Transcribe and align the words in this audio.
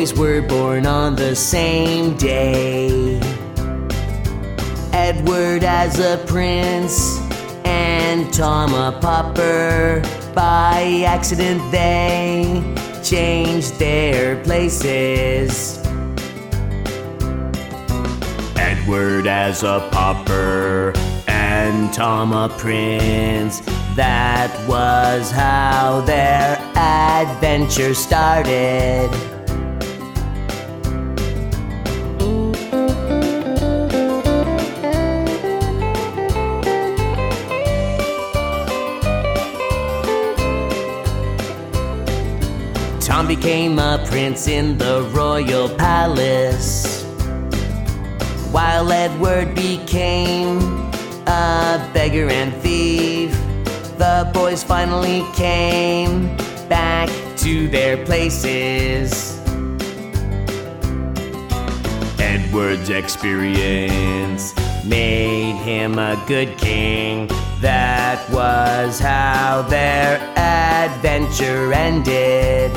boys 0.00 0.14
were 0.14 0.40
born 0.40 0.86
on 0.86 1.16
the 1.16 1.34
same 1.34 2.16
day. 2.16 3.18
Edward 4.92 5.64
as 5.64 5.98
a 5.98 6.22
prince 6.26 7.18
and 7.64 8.32
Tom 8.32 8.72
a 8.74 8.98
pauper. 9.00 10.02
By 10.34 11.04
accident, 11.06 11.60
they 11.72 12.62
changed 13.02 13.78
their 13.78 14.42
places. 14.44 15.78
Edward 18.56 19.26
as 19.26 19.62
a 19.62 19.88
pauper 19.90 20.92
and 21.26 21.92
Tom 21.92 22.32
a 22.32 22.48
prince. 22.48 23.60
That 23.96 24.50
was 24.68 25.30
how 25.30 26.02
their 26.02 26.58
adventure 26.76 27.94
started. 27.94 29.39
Tom 43.10 43.26
became 43.26 43.80
a 43.80 43.98
prince 44.06 44.46
in 44.46 44.78
the 44.78 45.02
royal 45.12 45.68
palace, 45.68 47.02
while 48.52 48.92
Edward 48.92 49.52
became 49.56 50.58
a 51.26 51.90
beggar 51.92 52.28
and 52.28 52.54
thief. 52.62 53.32
The 53.98 54.30
boys 54.32 54.62
finally 54.62 55.26
came 55.34 56.36
back 56.68 57.08
to 57.38 57.66
their 57.66 57.96
places. 58.06 59.40
Edward's 62.20 62.90
experience 62.90 64.54
made 64.86 65.56
him 65.64 65.98
a 65.98 66.14
good 66.28 66.56
king. 66.58 67.26
That 67.60 68.24
was 68.30 69.00
how 69.00 69.62
their 69.62 70.20
adventure 70.36 71.72
ended. 71.72 72.70